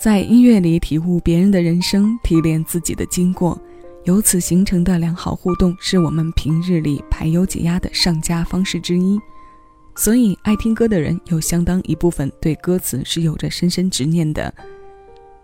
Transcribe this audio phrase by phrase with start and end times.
[0.00, 3.60] 在音乐里体悟别人的人生，提炼自己的经过，
[4.04, 9.20] 由此形成的良好互动，是我们平日里排忧解压的上佳方式之一。
[9.94, 14.50] 所以，爱听歌的人有相当一部分对歌词是有着深深执念的。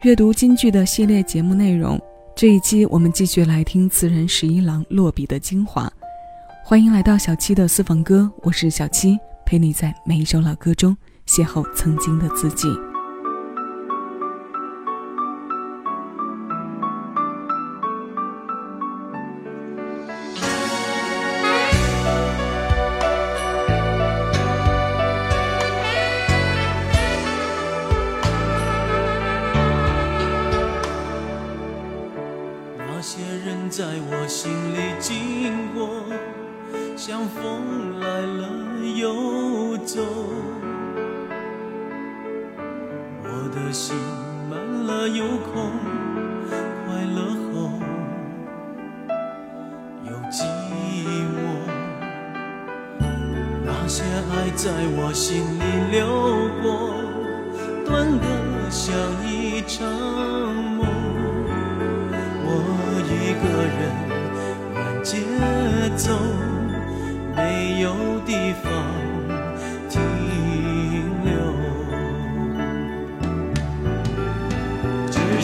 [0.00, 2.00] 阅读京剧的系列节目内容，
[2.34, 5.92] 这一期我们继续来听词人十一郎落笔的精华。
[6.64, 10.96] 欢迎来到小七的私房歌，我是小七，陪你在每一首老歌中
[11.26, 12.66] 邂逅曾经的自己。
[45.52, 45.70] 痛
[46.86, 47.20] 快乐
[47.52, 47.70] 后
[50.04, 50.44] 又寂
[51.34, 51.36] 寞
[53.64, 55.98] 那些爱在我心里流
[56.62, 56.66] 过
[57.86, 58.94] 短的像
[59.26, 59.86] 一场
[60.76, 60.86] 梦
[62.44, 62.46] 我
[63.08, 63.44] 一个
[63.78, 63.80] 人
[64.74, 65.16] 满街
[65.96, 66.12] 走
[67.34, 67.86] 没有
[68.26, 68.77] 地方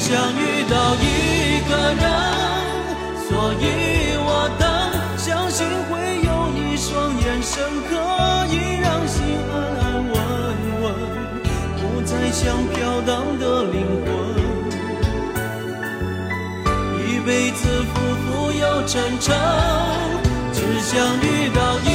[0.05, 2.05] 想遇到一个人，
[3.27, 3.64] 所以
[4.20, 4.28] 我
[4.60, 4.62] 等，
[5.16, 5.92] 相信会
[6.28, 7.91] 有一双眼神可
[8.52, 8.52] 以
[8.84, 9.16] 让心
[9.50, 9.82] 安安
[10.12, 10.14] 稳
[10.82, 10.84] 稳，
[11.80, 12.12] 不再。
[12.34, 14.06] 像飘荡的灵魂，
[16.98, 17.94] 一辈子浮
[18.27, 19.34] 浮又沉沉，
[20.52, 21.88] 只想遇到一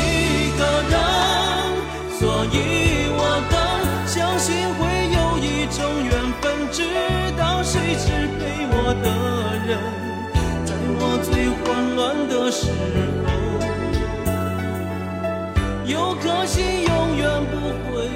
[12.52, 13.30] 时候，
[15.86, 17.58] 有颗心永远不
[17.92, 18.10] 会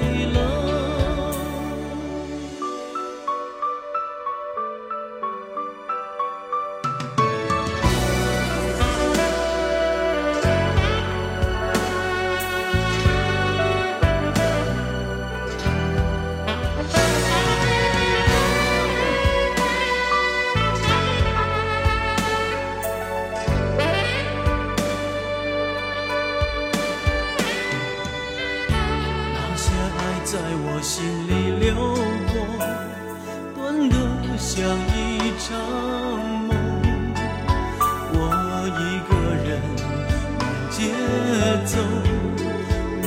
[41.64, 41.78] 走，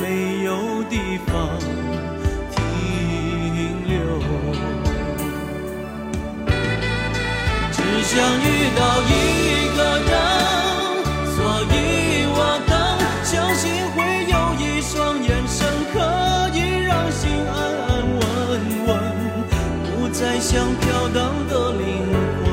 [0.00, 1.58] 没有地方
[2.50, 2.56] 停
[3.86, 3.96] 留。
[7.72, 9.12] 只想遇到一
[9.76, 10.10] 个人，
[11.34, 11.36] 所
[11.70, 11.74] 以
[12.30, 12.72] 我等，
[13.22, 13.64] 相信
[13.94, 13.96] 会
[14.32, 15.56] 有一双眼神
[15.92, 15.96] 可
[16.54, 16.56] 以
[16.86, 17.56] 让心安
[17.86, 18.22] 安稳
[18.86, 18.88] 稳，
[19.84, 20.50] 不再像
[20.80, 21.16] 飘荡
[21.48, 21.82] 的灵
[22.42, 22.46] 魂，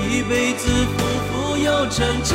[0.00, 0.62] 一辈子
[0.96, 0.96] 浮
[1.28, 2.32] 浮又沉沉，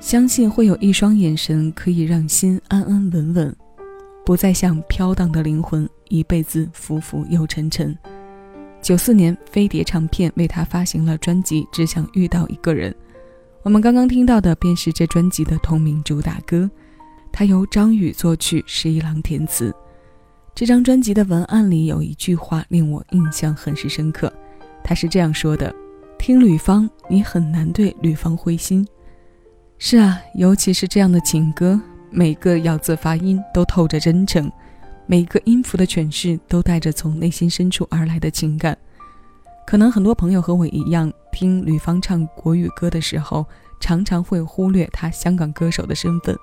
[0.00, 3.56] 相信会有一双眼神可以让心安安稳稳，
[4.24, 7.96] 不再像飘荡的灵魂，一辈子浮浮又沉沉。
[8.80, 12.92] 九四年，飞碟唱片为他发行了专辑《只想遇到一个人》。
[13.64, 16.70] 我们刚刚听到的便是这专辑的同名主打歌，
[17.32, 19.74] 它由张宇作曲，十一郎填词。
[20.54, 24.32] 这张专辑的文案里有一句话令我印象很是深刻，
[24.84, 25.74] 他是这样说的
[26.18, 28.86] ：“听吕方，你很难对吕方灰心。”
[29.80, 31.80] 是啊，尤其是这样的情歌，
[32.10, 34.50] 每个咬字发音都透着真诚，
[35.06, 38.76] 每个音符的诠释都带着从内心深处而来的情感。
[39.64, 43.46] 可能很多朋友和我一样，听吕方唱国语歌的时候，
[43.78, 46.36] 常常会忽略他香港歌手的身份，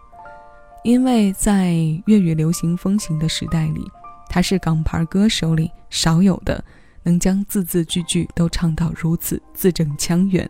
[0.85, 1.73] 因为在
[2.05, 3.85] 粤语流行风行的时代里，
[4.29, 6.63] 他是港牌歌手里少有的
[7.03, 10.49] 能将字字句句都唱到如此字正腔圆。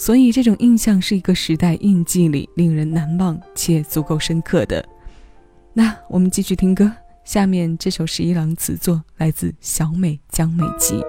[0.00, 4.82] 所以，这种印象是一个时代印记里令人难忘且足够深刻的。
[5.74, 6.88] 那我们继续听歌，
[7.24, 11.02] 下面这首十一郎词作来自小美江美琪。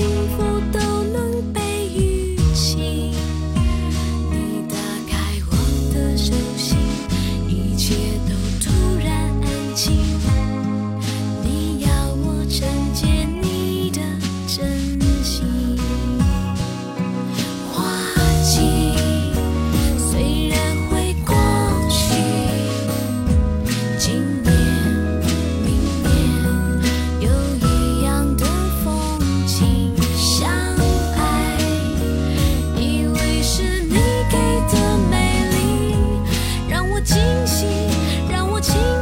[0.00, 0.49] 幸福。
[38.60, 38.99] 情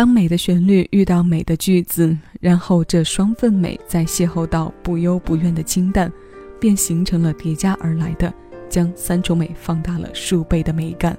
[0.00, 6.10] 当美的旋律遇到美的句子，然后这双份美再邂逅到不忧不怨的清淡，
[6.58, 8.32] 便形成了叠加而来的，
[8.66, 11.14] 将三种美放大了数倍的美感。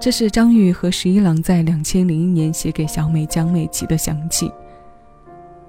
[0.00, 4.50] 这是张宇和十一郎在两千零一年写给小美江美琪的响起。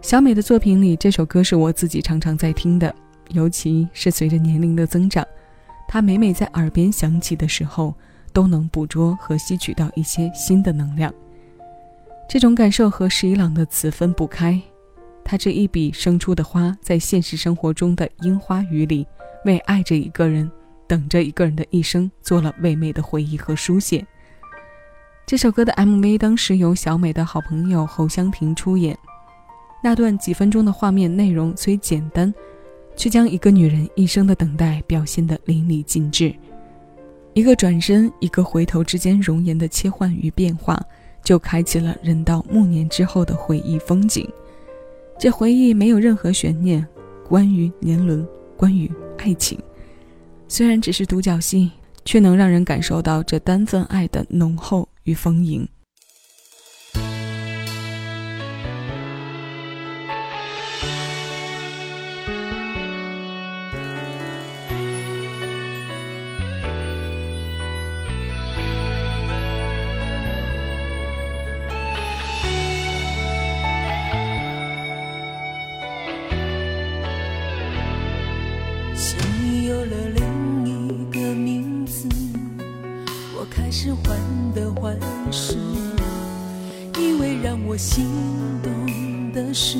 [0.01, 2.95] 小美的作品里，这首歌是我自己常常在听的，
[3.31, 5.27] 尤其是随着年龄的增长，
[5.89, 7.93] 它每每在耳边响起的时候，
[8.31, 11.13] 都能捕捉和吸取到一些新的能量。
[12.31, 14.57] 这种感受和十一郎的词分不开。
[15.21, 19.05] 他这一笔生出的花，在现实生活中的樱花雨里，
[19.43, 20.49] 为爱着一个人、
[20.87, 24.07] 等着一个人的一生，做了唯美的回忆和书写。
[25.25, 28.97] 这首歌的 MV 当时由小美的好朋友侯湘婷出演，
[29.83, 32.33] 那段几分钟的画面内容虽简单，
[32.95, 36.33] 却将一个女人一生的等待表现得淋漓尽致。
[37.33, 40.81] 一个转身，一个回头之间容颜的切换与变化，
[41.23, 44.27] 就开启了人到暮年之后的回忆风景。
[45.19, 46.85] 这回忆没有任何悬念，
[47.27, 49.59] 关于年轮，关于爱情，
[50.47, 51.71] 虽然只是独角戏，
[52.05, 54.87] 却能让人感受到这单份爱的浓厚。
[55.05, 55.67] 与丰盈。
[89.51, 89.77] 的事，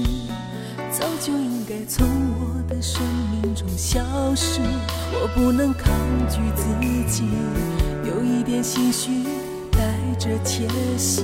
[0.91, 2.05] 早就应该从
[2.41, 3.01] 我的生
[3.31, 4.01] 命中消
[4.35, 4.59] 失。
[5.13, 5.89] 我不能抗
[6.29, 6.65] 拒自
[7.09, 7.23] 己，
[8.03, 9.23] 有一点心虚，
[9.71, 9.79] 带
[10.19, 11.23] 着窃喜，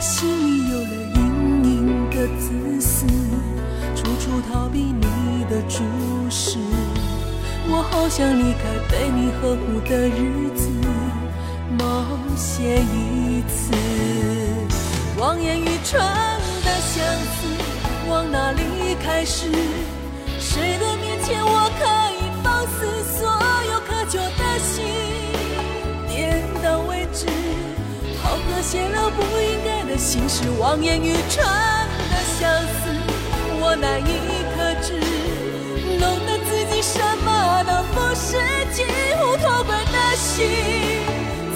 [0.00, 3.06] 心里有了隐隐的自私，
[3.96, 5.82] 处处逃避你的注
[6.30, 6.58] 视。
[7.68, 10.70] 我好想离开被你呵护的日子。
[11.76, 12.06] 冒
[12.36, 13.72] 险一次，
[15.18, 16.06] 望眼欲穿
[16.94, 17.48] 相思，
[18.08, 18.62] 往哪里
[19.02, 19.50] 开始？
[20.38, 22.78] 谁的面前我可以放肆
[23.18, 23.26] 所
[23.70, 24.84] 有渴求的心？
[26.08, 27.26] 点到为止，
[28.22, 30.48] 好怕泄露不应该的心事。
[30.60, 31.44] 望眼欲穿
[32.08, 32.94] 的相思，
[33.60, 34.10] 我难以
[34.54, 34.88] 克制，
[35.98, 37.28] 弄得自己什么
[37.64, 38.38] 都不是，
[38.72, 38.84] 几
[39.18, 40.36] 乎脱轨的心。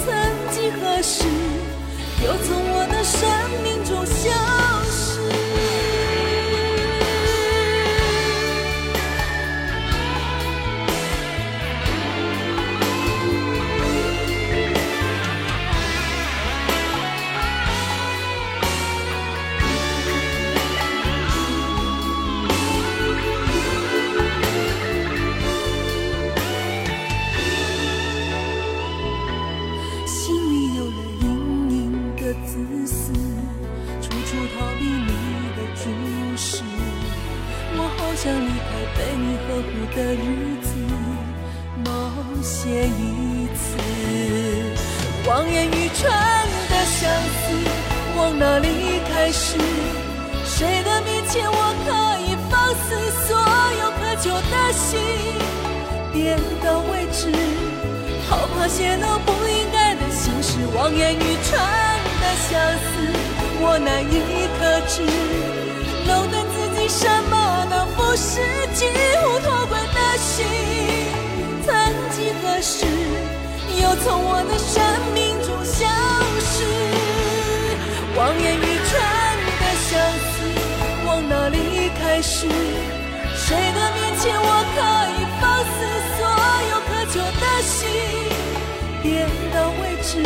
[0.05, 0.09] 曾
[0.51, 1.25] 几何时
[2.25, 3.21] 又从我的生
[3.63, 3.70] 命
[45.41, 46.13] 望眼欲穿
[46.69, 47.49] 的相思，
[48.15, 49.57] 往哪里开始？
[50.45, 51.89] 谁的面前我可
[52.21, 52.93] 以放肆
[53.27, 53.39] 所
[53.81, 55.01] 有渴求的心？
[56.13, 57.33] 点到为止，
[58.29, 60.59] 好怕泄露不应该的心事。
[60.77, 61.59] 望眼欲穿
[62.21, 62.93] 的相思，
[63.63, 65.01] 我难以克制，
[66.07, 68.43] 弄得自己什么都不是，
[68.75, 68.85] 几
[69.23, 69.81] 乎脱轨。
[70.21, 70.45] 心，
[71.65, 71.75] 曾
[72.11, 72.85] 几何时，
[73.81, 75.30] 又从我的生命
[78.31, 78.95] 望眼欲穿
[79.59, 79.99] 的相
[80.31, 80.31] 思，
[81.05, 82.47] 往哪里开始？
[83.35, 84.79] 谁的面前我可
[85.11, 85.75] 以放肆
[86.15, 86.19] 所
[86.71, 87.91] 有渴求的心？
[89.03, 90.23] 点到为止，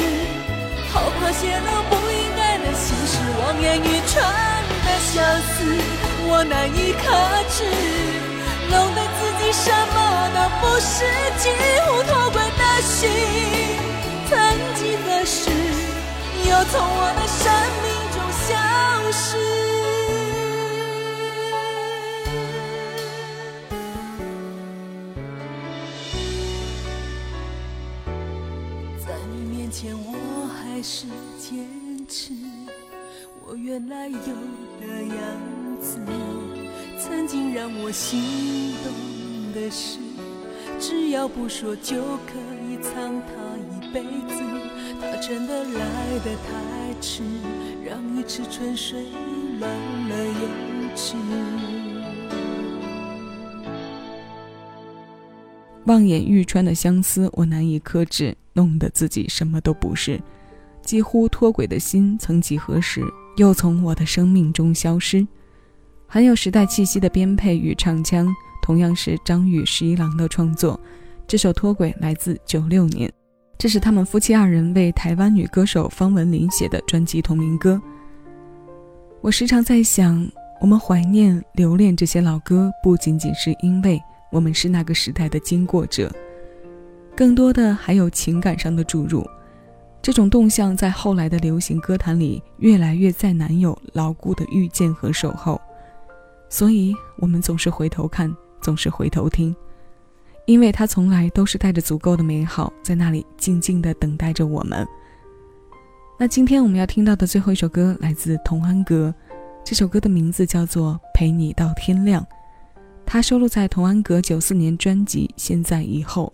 [0.92, 3.16] 好怕泄露不应该的心事。
[3.40, 4.20] 望眼欲穿
[4.84, 5.64] 的相思，
[6.28, 7.02] 我难以克
[7.56, 7.64] 制。
[8.68, 9.96] 弄得自己什么
[10.34, 11.08] 都不是，
[11.38, 11.48] 几
[11.86, 13.08] 乎脱轨的心，
[14.28, 14.36] 曾
[14.74, 15.48] 几何时
[16.46, 17.42] 又从我的生
[17.82, 17.93] 命
[18.46, 18.54] 消
[19.10, 19.36] 失？
[28.98, 31.06] 在你面前，我还是
[31.38, 31.66] 坚
[32.06, 32.34] 持
[33.46, 35.16] 我原来有的样
[35.80, 35.98] 子。
[36.98, 38.92] 曾经让我心动
[39.52, 39.98] 的事，
[40.78, 41.96] 只要不说就
[42.26, 42.92] 可以藏
[43.26, 43.32] 它
[43.70, 44.42] 一辈子。
[45.00, 47.22] 它真的来得太迟，
[47.84, 48.98] 让一池春水
[49.60, 49.68] 满
[50.08, 51.14] 了又寂。
[55.84, 60.18] 望眼欲穿的相思，我难以克制，弄得自己什么都不是。
[60.80, 63.02] 几乎脱轨的心，曾几何时
[63.36, 65.26] 又从我的生命中消失？
[66.06, 70.80] 很有时代气息的编配与唱腔，同样是张宇、十一郎的创作。
[71.26, 73.12] 这首《脱轨》来自九六年，
[73.64, 77.80] 这是他们夫妻二人为台湾女歌手方文琳写的专辑同名歌。
[79.22, 80.30] 我时常在想，
[80.60, 83.98] 我们怀念、留恋这些老歌，不仅仅是因为
[84.30, 86.14] 我们是那个时代的经过者，
[87.16, 89.26] 更多的还有情感上的注入。
[90.02, 95.58] 这种动向在后来的流行歌坛里，越来越再难有牢固的遇见和守候。
[96.50, 98.30] 所以，我们总是回头看，
[98.60, 99.56] 总是回头听。
[100.46, 104.86] 因为他从来都是带着足够的美好，在那里静静地等待着我们。
[106.18, 109.12] 那今天我们要听到的最后一首歌来自童安格，
[109.64, 112.22] 这首歌的名字叫做《陪你到天亮》，
[113.06, 116.32] 它收录在童安格九四年专辑《现在以后》，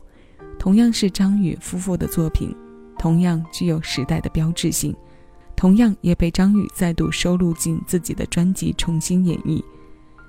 [0.58, 2.54] 同样是张宇夫妇的作品，
[2.98, 4.94] 同样具有时代的标志性，
[5.54, 9.62] 同样也被张宇再度收录进自己的专辑重新演绎。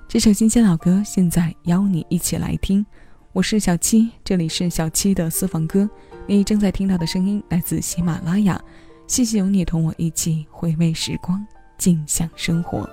[0.08, 2.86] 这首新鲜老歌，现在邀你一起来听。
[3.34, 5.88] 我是小七，这里是小七的私房歌。
[6.26, 8.62] 你正在听到的声音来自喜马拉雅。
[9.06, 11.42] 谢谢有你同我一起回味时光，
[11.78, 12.86] 尽享生活。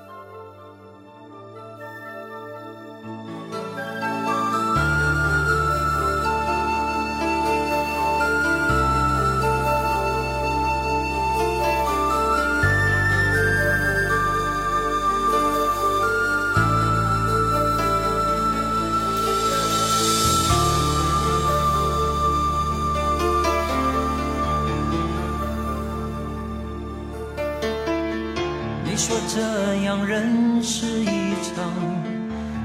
[29.00, 29.40] 说这
[29.86, 31.06] 样认识一
[31.42, 31.72] 场，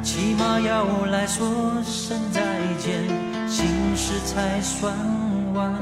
[0.02, 1.46] 起码要来说
[1.84, 2.42] 声再
[2.76, 3.04] 见，
[3.48, 4.92] 心事才算
[5.54, 5.72] 完。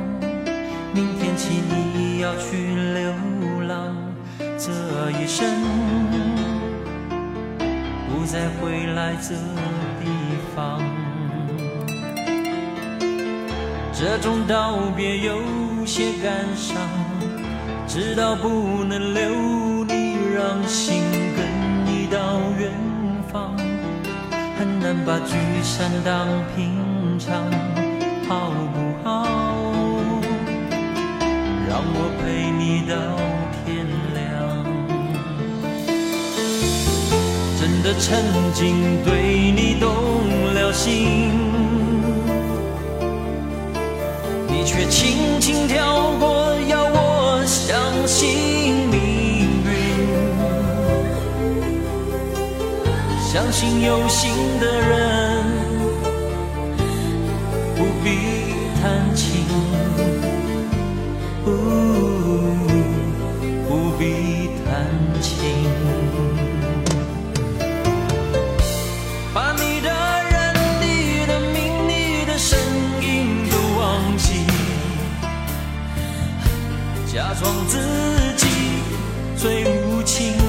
[0.93, 3.97] 明天起你要去流浪，
[4.59, 4.71] 这
[5.13, 5.49] 一生
[8.11, 9.35] 不再回来这
[10.05, 10.11] 地
[10.55, 10.83] 方。
[13.95, 15.35] 这种道别有
[15.87, 16.77] 些感伤，
[17.89, 19.62] 知道不能留。
[20.43, 21.05] 让心
[21.37, 21.47] 跟
[21.87, 22.19] 你到
[22.59, 22.73] 远
[23.33, 23.57] 方，
[24.59, 26.27] 很难把聚散当
[26.57, 27.49] 平常，
[28.29, 29.25] 好不好？
[31.69, 32.93] 让我陪你到
[33.55, 34.21] 天亮。
[37.61, 38.11] 真的曾
[38.53, 39.87] 经对你动
[40.55, 41.31] 了心，
[44.49, 46.52] 你却轻轻跳过，
[53.33, 55.45] 相信有心的人
[57.75, 58.11] 不必
[58.79, 59.47] 谈情，
[61.43, 61.51] 不
[63.67, 64.85] 不必谈
[65.23, 65.33] 情。
[69.33, 69.89] 把你的
[70.31, 72.59] 人、你的名、你的身
[73.01, 74.45] 影都忘记，
[77.11, 77.79] 假装自
[78.37, 78.47] 己
[79.39, 80.42] 最无情。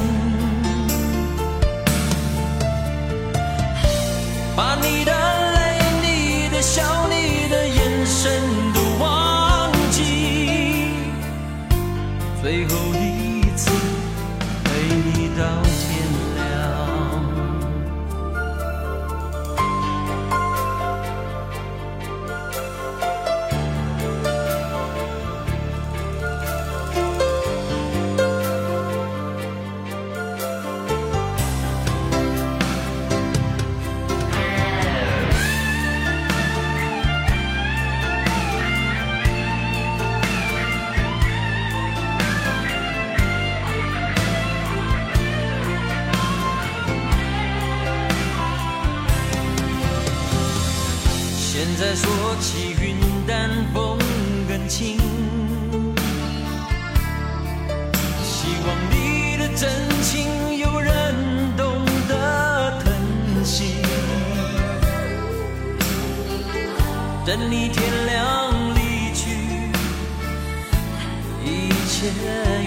[71.45, 72.08] 一切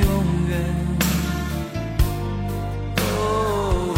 [0.03, 0.59] 永远
[2.95, 3.95] 都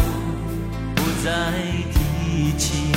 [0.95, 1.53] 不再
[1.91, 2.88] 提起。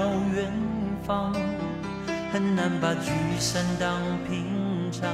[0.00, 0.50] 到远
[1.06, 1.30] 方，
[2.32, 5.10] 很难把聚散当平常，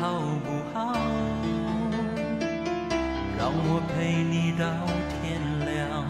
[0.00, 0.96] 好不好？
[3.38, 4.66] 让我陪你到
[5.22, 6.02] 天亮，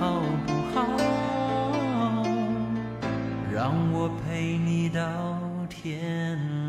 [0.00, 0.98] 好不好？
[3.52, 5.00] 让我陪你到
[5.68, 6.59] 天。